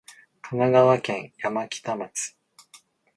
[0.41, 2.35] 神奈川県山北町